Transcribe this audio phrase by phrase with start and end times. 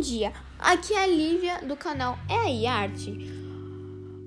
[0.00, 3.10] dia, aqui é a Lívia do canal É aí Arte.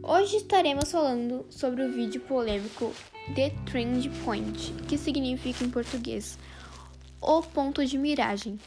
[0.04, 2.94] Hoje estaremos falando sobre o vídeo polêmico
[3.34, 6.38] The Trend Point, que significa em português
[7.20, 8.60] o ponto de miragem.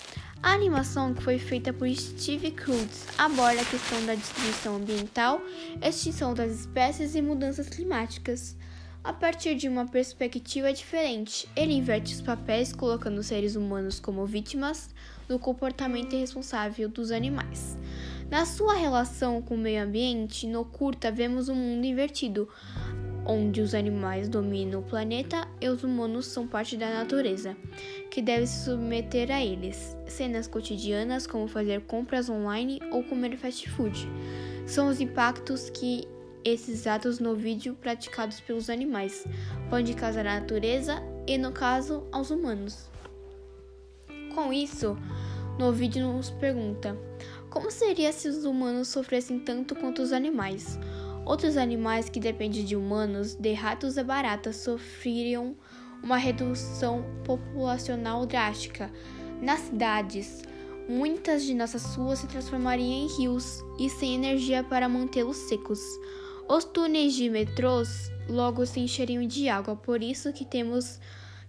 [0.42, 5.40] A animação que foi feita por Steve Cruz aborda a questão da destruição ambiental,
[5.80, 8.56] extinção das espécies e mudanças climáticas.
[9.04, 14.26] A partir de uma perspectiva diferente, ele inverte os papéis, colocando os seres humanos como
[14.26, 14.90] vítimas
[15.28, 17.78] do comportamento irresponsável dos animais.
[18.30, 22.48] Na sua relação com o meio ambiente, no curta vemos um mundo invertido,
[23.24, 27.56] onde os animais dominam o planeta e os humanos são parte da natureza,
[28.10, 29.96] que deve se submeter a eles.
[30.06, 34.08] Cenas cotidianas como fazer compras online ou comer fast food
[34.66, 36.06] são os impactos que
[36.44, 39.24] esses atos no vídeo praticados pelos animais
[39.68, 42.88] podem causar à natureza e, no caso, aos humanos.
[44.34, 44.96] Com isso,
[45.58, 46.96] no vídeo nos pergunta:
[47.50, 50.78] como seria se os humanos sofressem tanto quanto os animais?
[51.24, 55.56] Outros animais que dependem de humanos, de ratos e baratas, sofreriam
[56.02, 58.90] uma redução populacional drástica.
[59.42, 60.42] Nas cidades,
[60.88, 65.80] muitas de nossas ruas se transformariam em rios e sem energia para mantê-los secos.
[66.48, 70.98] Os túneis de metrôs logo se encheriam de água, por isso que temos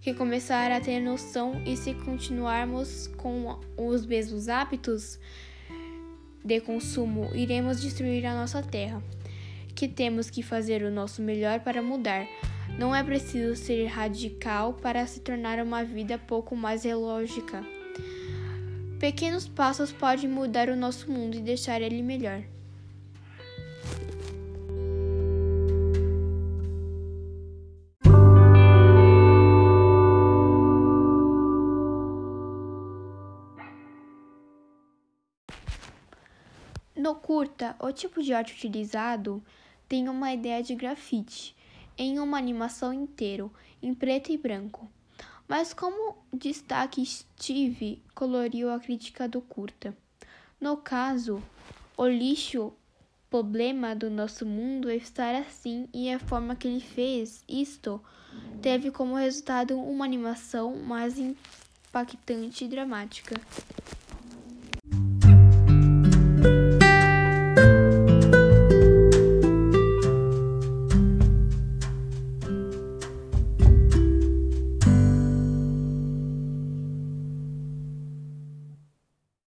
[0.02, 5.18] que começar a ter noção e se continuarmos com os mesmos hábitos
[6.44, 9.02] de consumo, iremos destruir a nossa terra.
[9.74, 12.26] Que temos que fazer o nosso melhor para mudar.
[12.78, 17.64] Não é preciso ser radical para se tornar uma vida pouco mais lógica.
[18.98, 22.42] Pequenos passos podem mudar o nosso mundo e deixar ele melhor.
[36.96, 39.42] No curta, o tipo de arte utilizado
[39.88, 41.56] tem uma ideia de grafite,
[41.96, 43.52] em uma animação inteiro,
[43.82, 44.90] em preto e branco.
[45.46, 49.96] Mas como destaque Steve coloriu a crítica do curta.
[50.60, 51.42] No caso,
[51.96, 52.72] o lixo
[53.30, 58.02] problema do nosso mundo é estar assim e a forma que ele fez isto
[58.60, 63.40] teve como resultado uma animação mais impactante e dramática.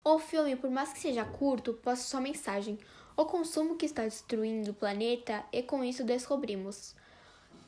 [0.03, 2.79] O filme, por mais que seja curto, passa sua mensagem:
[3.15, 6.95] o consumo que está destruindo o planeta e com isso descobrimos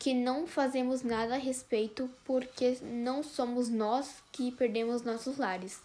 [0.00, 5.80] que não fazemos nada a respeito porque não somos nós que perdemos nossos lares.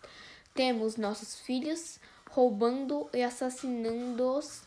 [0.53, 1.99] Temos nossos filhos
[2.31, 4.63] roubando e assassinando-os.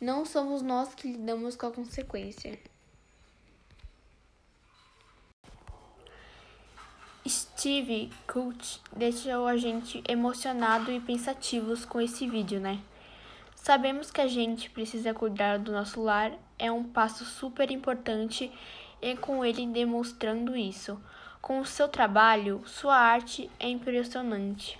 [0.00, 2.58] Não somos nós que lidamos com a consequência.
[7.64, 12.78] Steve Cult deixou a gente emocionado e pensativos com esse vídeo, né?
[13.54, 18.52] Sabemos que a gente precisa cuidar do nosso lar, é um passo super importante
[19.00, 21.00] e com ele demonstrando isso.
[21.40, 24.78] Com o seu trabalho, sua arte é impressionante.